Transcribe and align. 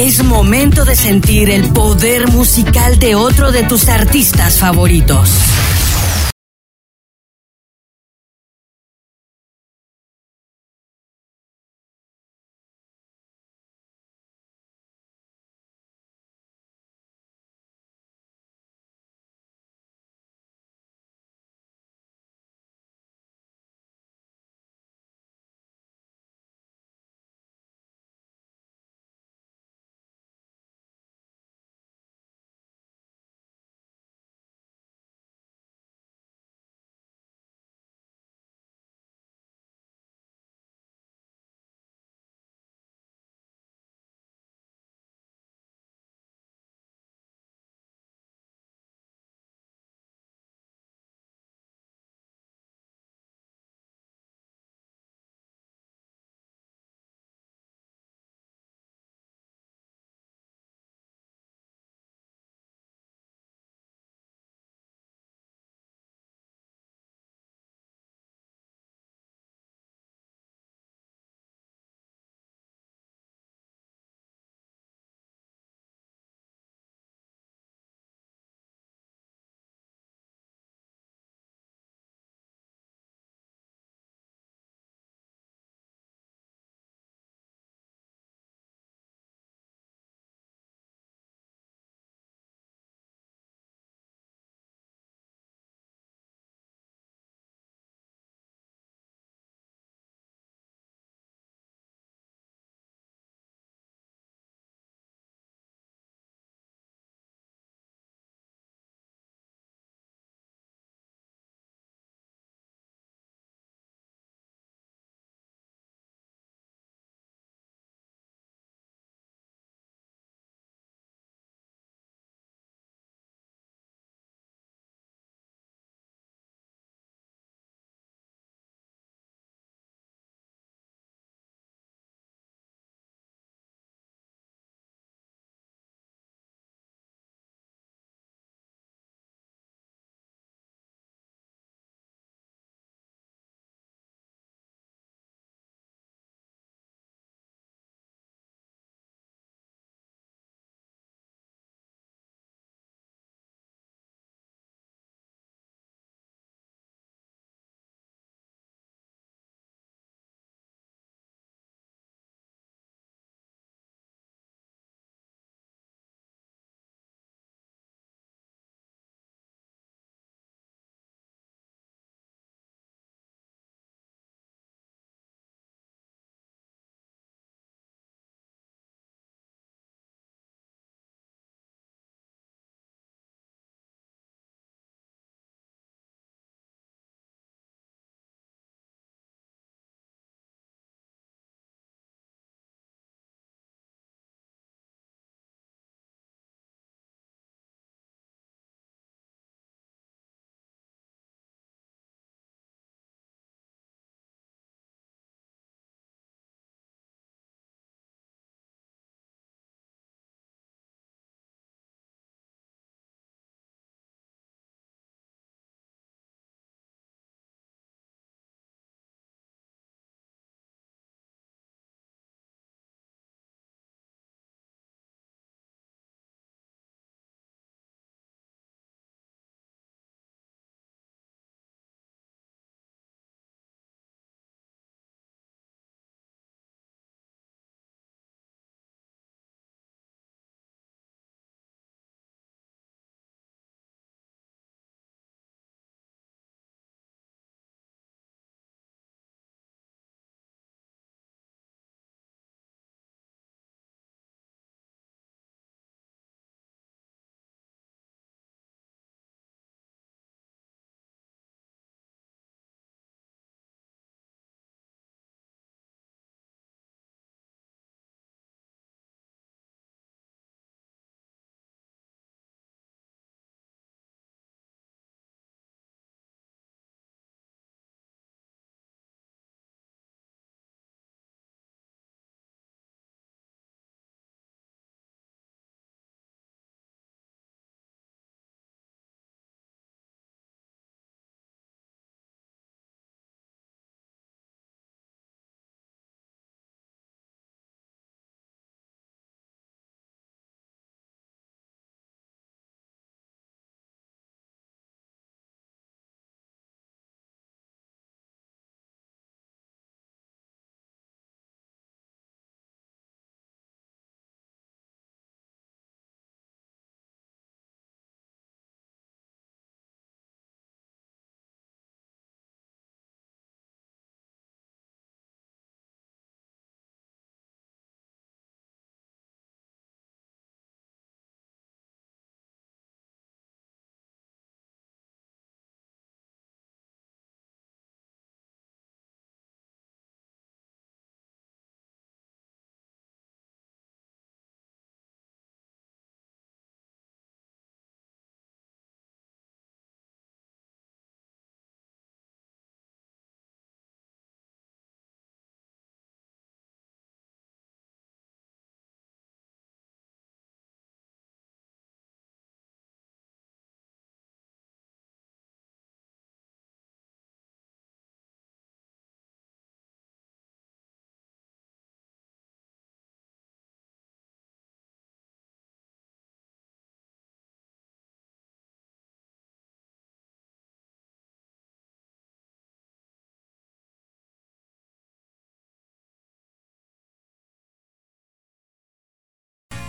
Es 0.00 0.24
momento 0.24 0.86
de 0.86 0.96
sentir 0.96 1.50
el 1.50 1.74
poder 1.74 2.28
musical 2.28 2.98
de 2.98 3.14
otro 3.14 3.52
de 3.52 3.64
tus 3.64 3.86
artistas 3.90 4.58
favoritos. 4.58 5.28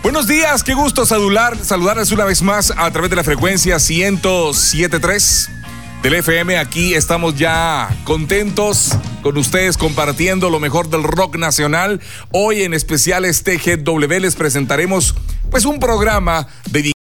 Buenos 0.02 0.26
días, 0.26 0.64
qué 0.64 0.74
gusto 0.74 1.06
saludar, 1.06 1.56
saludarles 1.56 2.10
una 2.10 2.24
vez 2.24 2.42
más 2.42 2.72
a 2.76 2.90
través 2.90 3.08
de 3.08 3.14
la 3.14 3.22
frecuencia 3.22 3.76
1073 3.76 5.48
del 6.02 6.14
FM. 6.14 6.58
Aquí 6.58 6.94
estamos 6.94 7.36
ya 7.36 7.88
contentos 8.02 8.98
con 9.22 9.38
ustedes 9.38 9.76
compartiendo 9.76 10.50
lo 10.50 10.58
mejor 10.58 10.90
del 10.90 11.04
rock 11.04 11.36
nacional. 11.36 12.00
Hoy 12.32 12.62
en 12.62 12.74
especial 12.74 13.24
este 13.24 13.58
GW 13.58 14.18
les 14.18 14.34
presentaremos 14.34 15.14
pues 15.52 15.64
un 15.66 15.78
programa 15.78 16.48
dedicado 16.68 17.01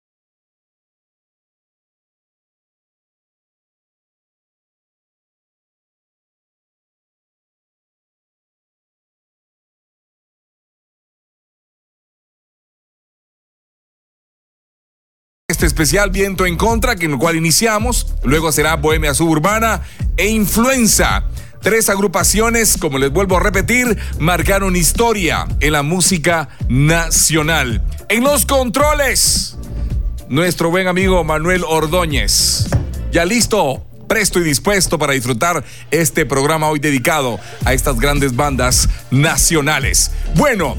este 15.59 15.67
especial 15.67 16.09
Viento 16.09 16.45
en 16.45 16.55
Contra, 16.55 16.95
que 16.95 17.03
en 17.03 17.11
el 17.11 17.17
cual 17.17 17.35
iniciamos, 17.35 18.13
luego 18.23 18.49
será 18.53 18.77
Bohemia 18.77 19.13
Suburbana 19.13 19.81
e 20.15 20.29
Influenza. 20.29 21.25
Tres 21.61 21.89
agrupaciones, 21.89 22.77
como 22.77 22.97
les 22.97 23.11
vuelvo 23.11 23.35
a 23.35 23.41
repetir, 23.41 23.97
marcaron 24.19 24.77
historia 24.77 25.45
en 25.59 25.73
la 25.73 25.83
música 25.83 26.47
nacional. 26.69 27.83
En 28.07 28.23
los 28.23 28.45
controles, 28.45 29.57
nuestro 30.29 30.69
buen 30.69 30.87
amigo 30.87 31.25
Manuel 31.25 31.65
Ordóñez. 31.67 32.67
Ya 33.11 33.25
listo, 33.25 33.85
presto 34.07 34.39
y 34.39 34.43
dispuesto 34.43 34.97
para 34.97 35.11
disfrutar 35.11 35.65
este 35.91 36.25
programa 36.25 36.69
hoy 36.69 36.79
dedicado 36.79 37.37
a 37.65 37.73
estas 37.73 37.99
grandes 37.99 38.33
bandas 38.33 38.87
nacionales. 39.11 40.11
Bueno, 40.35 40.77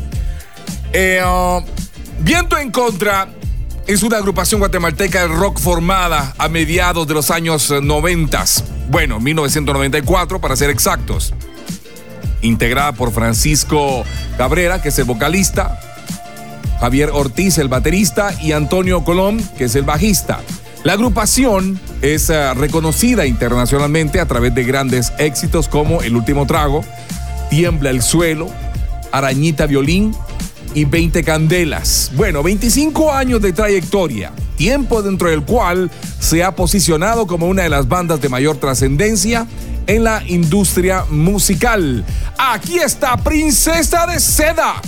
eh, 0.94 1.22
uh, 1.22 1.62
Viento 2.20 2.56
en 2.56 2.70
Contra 2.70 3.28
es 3.92 4.04
una 4.04 4.18
agrupación 4.18 4.60
guatemalteca 4.60 5.22
de 5.22 5.26
rock 5.26 5.58
formada 5.58 6.32
a 6.38 6.48
mediados 6.48 7.08
de 7.08 7.14
los 7.14 7.28
años 7.32 7.72
90, 7.72 8.44
bueno, 8.88 9.18
1994 9.18 10.40
para 10.40 10.54
ser 10.54 10.70
exactos. 10.70 11.34
Integrada 12.40 12.92
por 12.92 13.10
Francisco 13.10 14.04
Cabrera, 14.38 14.80
que 14.80 14.90
es 14.90 14.98
el 15.00 15.06
vocalista, 15.06 15.80
Javier 16.78 17.10
Ortiz, 17.12 17.58
el 17.58 17.66
baterista, 17.66 18.32
y 18.40 18.52
Antonio 18.52 19.02
Colón, 19.02 19.42
que 19.58 19.64
es 19.64 19.74
el 19.74 19.82
bajista. 19.82 20.40
La 20.84 20.92
agrupación 20.92 21.80
es 22.00 22.30
uh, 22.30 22.54
reconocida 22.54 23.26
internacionalmente 23.26 24.20
a 24.20 24.26
través 24.26 24.54
de 24.54 24.62
grandes 24.62 25.12
éxitos 25.18 25.68
como 25.68 26.00
El 26.00 26.14
último 26.14 26.46
trago, 26.46 26.84
Tiembla 27.50 27.90
el 27.90 28.02
suelo, 28.02 28.48
Arañita 29.10 29.66
violín, 29.66 30.14
y 30.74 30.84
20 30.84 31.22
candelas. 31.24 32.10
Bueno, 32.14 32.42
25 32.42 33.12
años 33.12 33.40
de 33.42 33.52
trayectoria, 33.52 34.32
tiempo 34.56 35.02
dentro 35.02 35.30
del 35.30 35.42
cual 35.42 35.90
se 36.18 36.44
ha 36.44 36.54
posicionado 36.54 37.26
como 37.26 37.46
una 37.46 37.62
de 37.62 37.68
las 37.68 37.88
bandas 37.88 38.20
de 38.20 38.28
mayor 38.28 38.56
trascendencia 38.56 39.46
en 39.86 40.04
la 40.04 40.22
industria 40.26 41.04
musical. 41.10 42.04
Aquí 42.38 42.78
está 42.78 43.16
Princesa 43.16 44.06
de 44.06 44.20
Seda. 44.20 44.80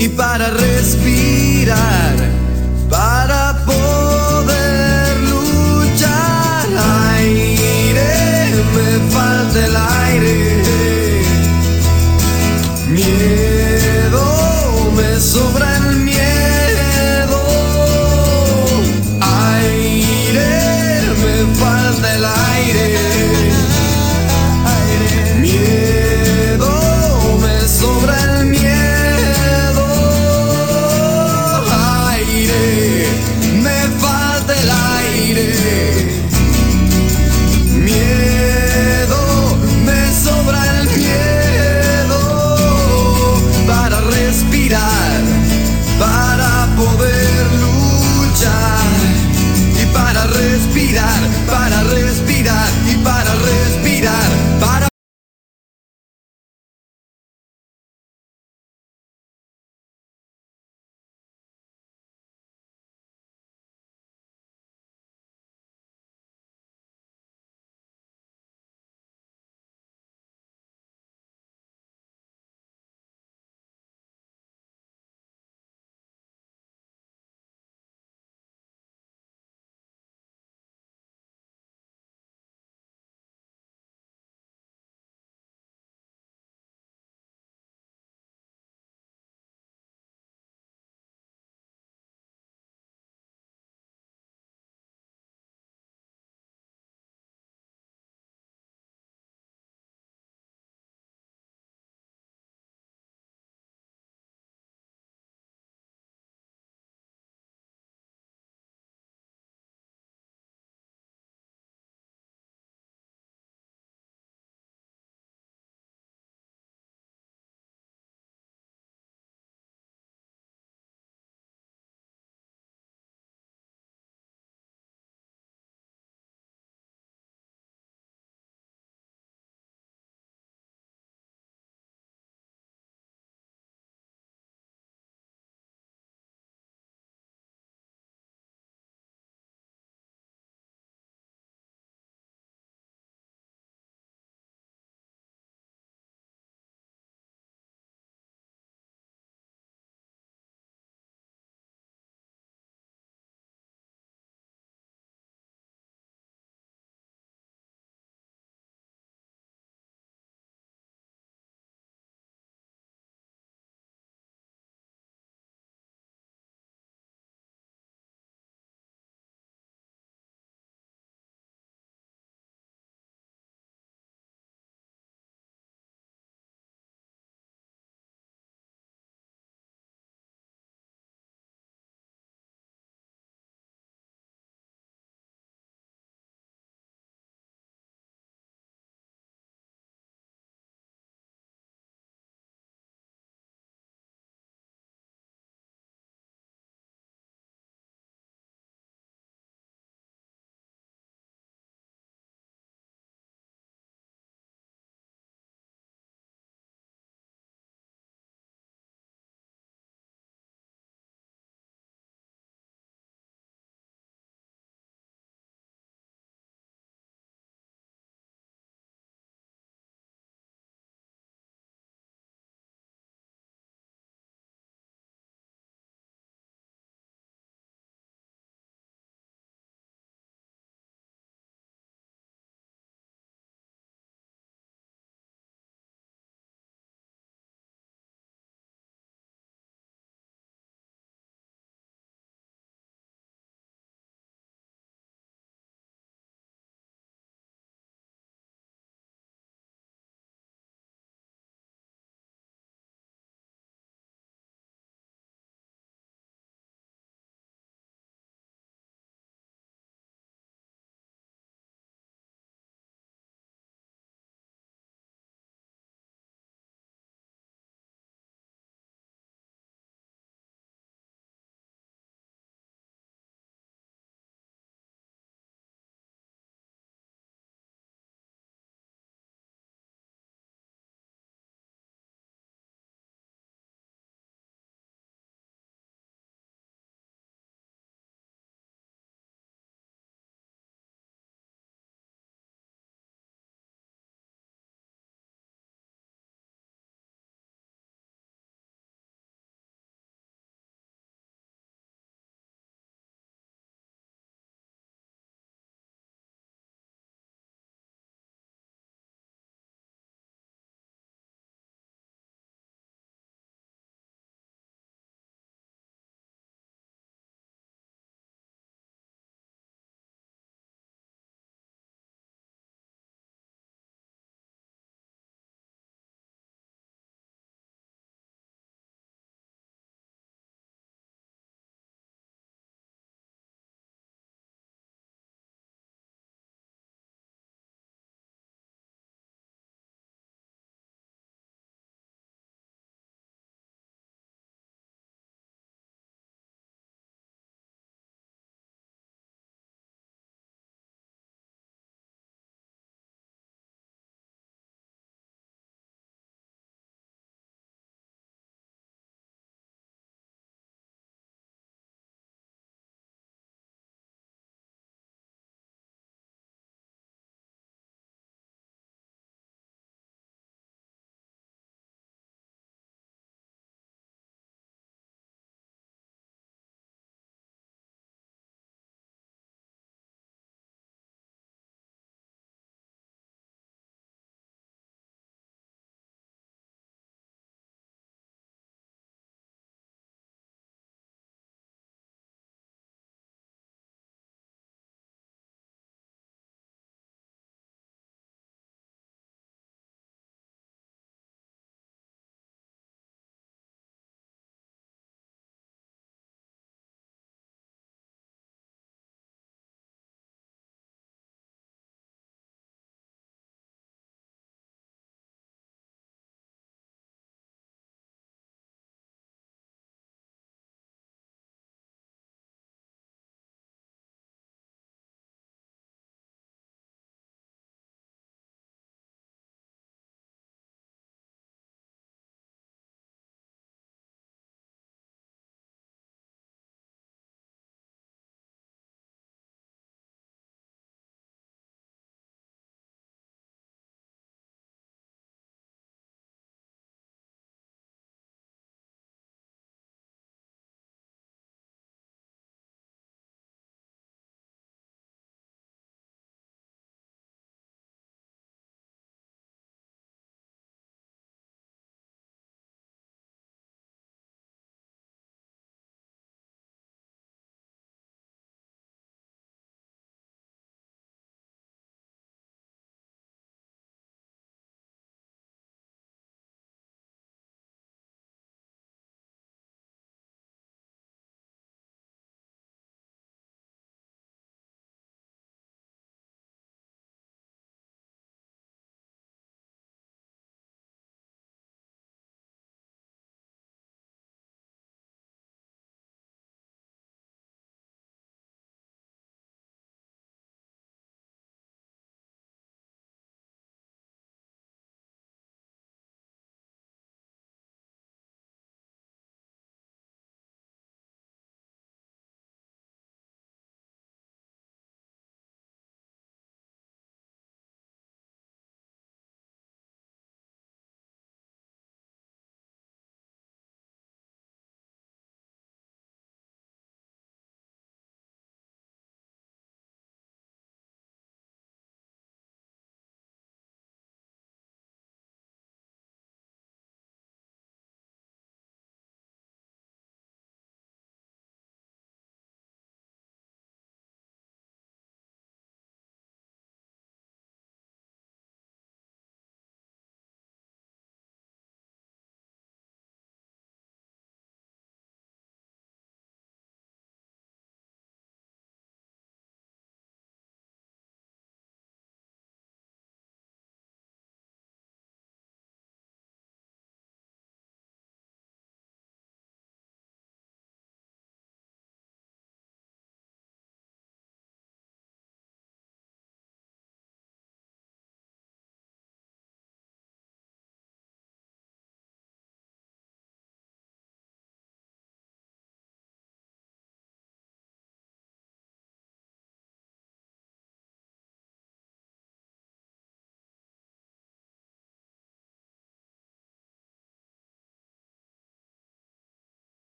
y 0.00 0.08
para 0.08 0.48
respirar. 0.48 1.99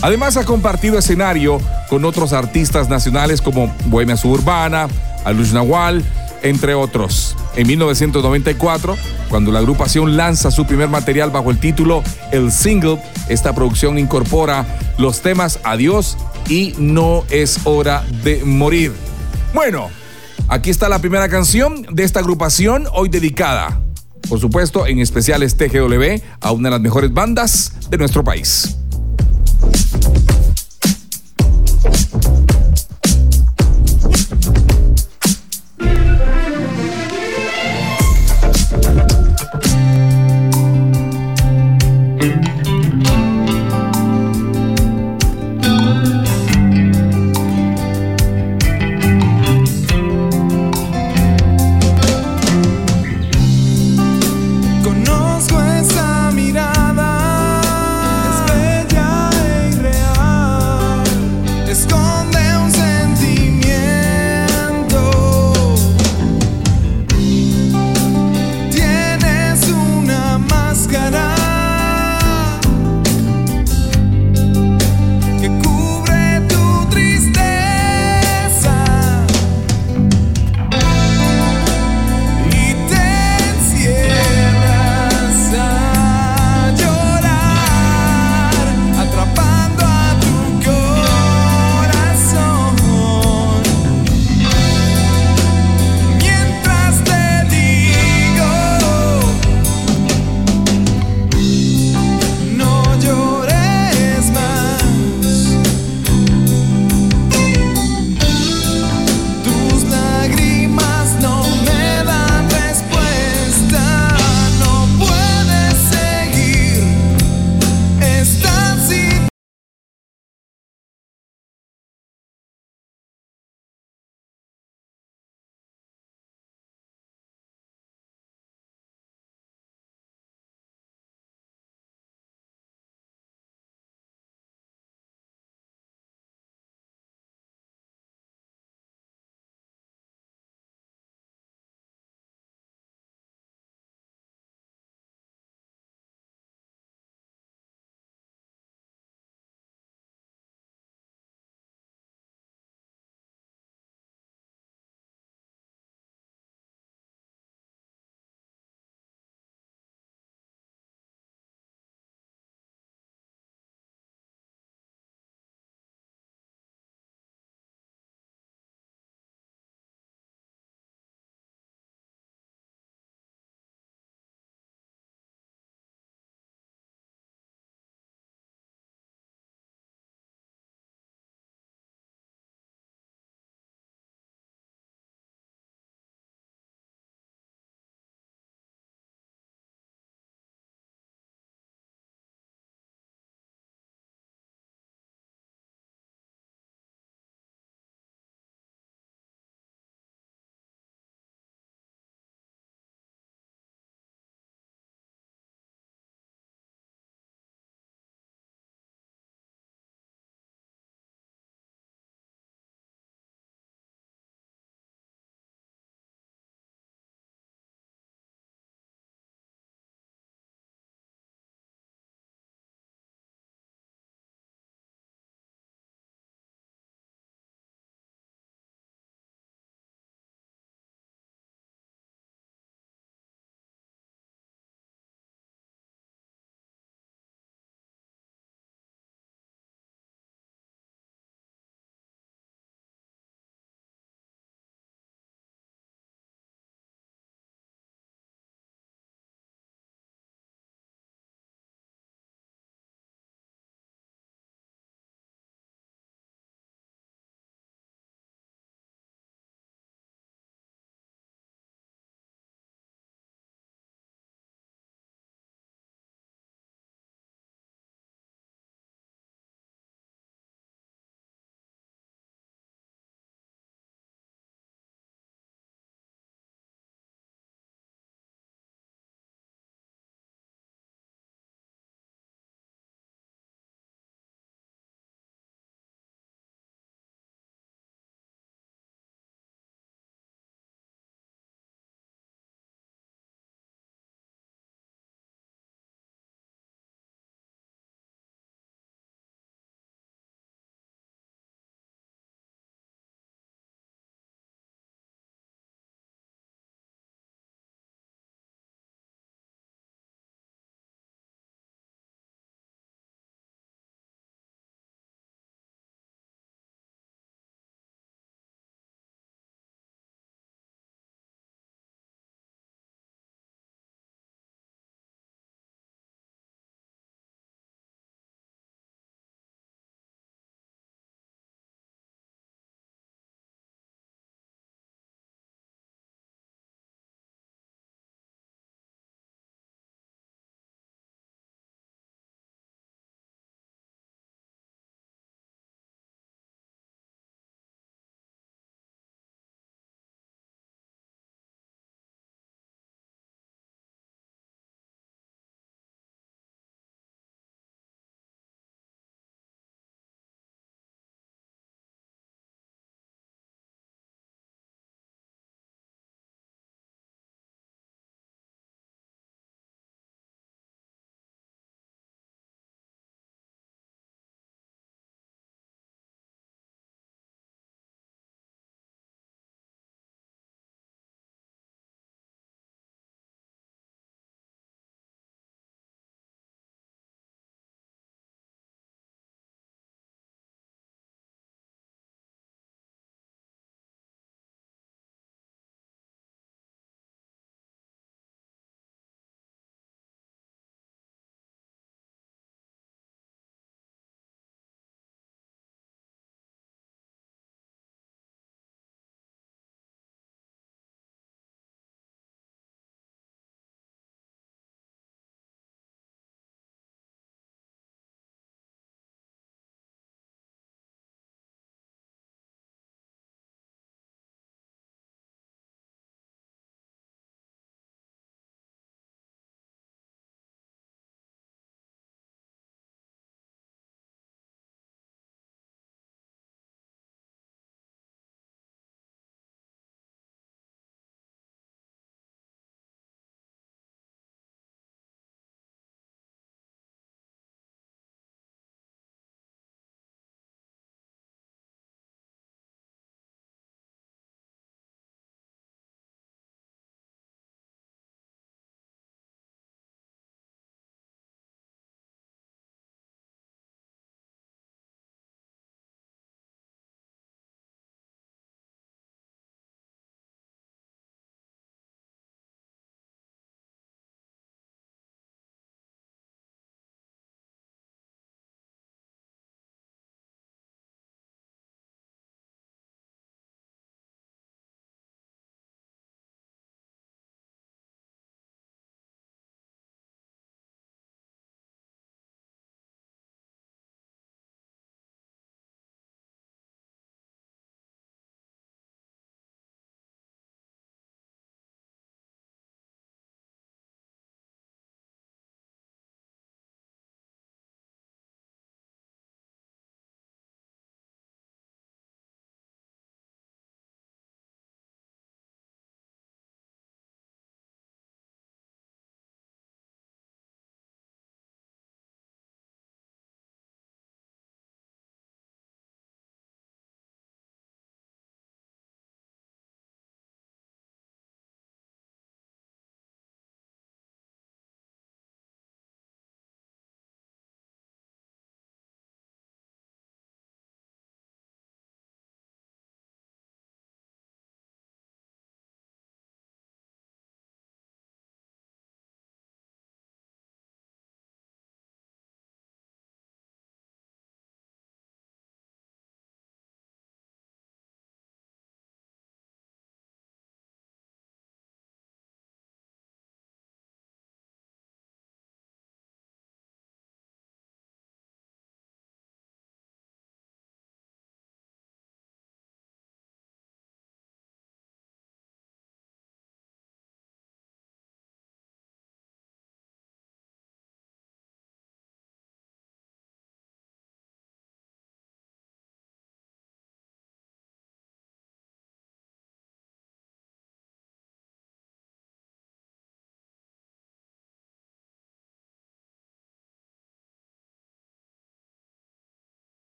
Además 0.00 0.36
ha 0.36 0.44
compartido 0.44 0.98
escenario 0.98 1.60
con 1.88 2.04
otros 2.04 2.32
artistas 2.32 2.88
nacionales 2.88 3.42
como 3.42 3.74
Bohemia 3.86 4.16
Suburbana, 4.16 4.88
Alush 5.24 5.52
Nahual, 5.52 6.04
entre 6.42 6.74
otros. 6.74 7.36
En 7.56 7.66
1994, 7.66 8.96
cuando 9.28 9.50
la 9.50 9.58
agrupación 9.58 10.16
lanza 10.16 10.52
su 10.52 10.66
primer 10.66 10.88
material 10.88 11.30
bajo 11.30 11.50
el 11.50 11.58
título 11.58 12.04
El 12.30 12.52
Single, 12.52 13.00
esta 13.28 13.54
producción 13.54 13.98
incorpora 13.98 14.64
los 14.98 15.20
temas 15.20 15.58
Adiós 15.64 16.16
y 16.48 16.74
No 16.78 17.24
es 17.30 17.60
hora 17.64 18.04
de 18.22 18.44
morir. 18.44 18.92
Bueno, 19.52 19.88
aquí 20.46 20.70
está 20.70 20.88
la 20.88 21.00
primera 21.00 21.28
canción 21.28 21.86
de 21.90 22.04
esta 22.04 22.20
agrupación, 22.20 22.86
hoy 22.92 23.08
dedicada, 23.08 23.80
por 24.28 24.38
supuesto, 24.38 24.86
en 24.86 25.00
especial 25.00 25.42
este 25.42 25.68
GW, 25.68 26.22
a 26.40 26.52
una 26.52 26.68
de 26.68 26.74
las 26.74 26.80
mejores 26.80 27.12
bandas 27.12 27.72
de 27.90 27.98
nuestro 27.98 28.22
país. 28.22 28.76
Thank 29.60 30.04
you. 30.04 30.17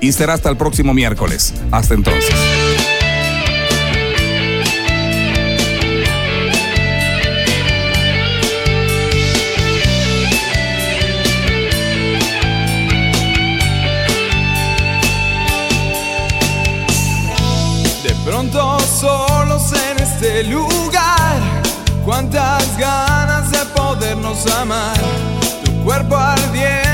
y 0.00 0.12
será 0.12 0.34
hasta 0.34 0.48
el 0.48 0.56
próximo 0.56 0.94
miércoles. 0.94 1.52
Hasta 1.72 1.94
entonces. 1.94 2.32
De 18.04 18.14
pronto 18.24 18.78
solos 18.78 19.72
en 19.72 20.00
este 20.00 20.44
lugar, 20.44 21.40
cuántas 22.04 22.78
ganas 22.78 23.50
de 23.50 23.58
podernos 23.74 24.46
amar, 24.46 24.96
tu 25.64 25.72
cuerpo 25.82 26.16
ardiente 26.16 26.89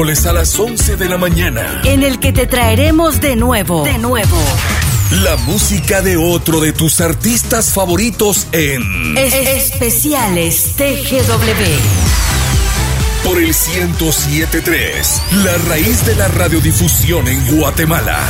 miércoles 0.00 0.24
a 0.24 0.32
las 0.32 0.58
11 0.58 0.96
de 0.96 1.08
la 1.10 1.18
mañana. 1.18 1.82
En 1.84 2.02
el 2.02 2.20
que 2.20 2.32
te 2.32 2.46
traeremos 2.46 3.20
de 3.20 3.36
nuevo. 3.36 3.84
De 3.84 3.98
nuevo. 3.98 4.38
La 5.22 5.36
música 5.36 6.00
de 6.00 6.16
otro 6.16 6.60
de 6.60 6.72
tus 6.72 7.02
artistas 7.02 7.74
favoritos 7.74 8.46
en 8.52 9.18
es 9.18 9.34
Especiales 9.34 10.74
TGW. 10.76 11.64
Por 13.24 13.38
el 13.38 13.48
1073, 13.48 15.22
la 15.44 15.58
raíz 15.68 16.06
de 16.06 16.14
la 16.14 16.28
radiodifusión 16.28 17.28
en 17.28 17.58
Guatemala. 17.58 18.20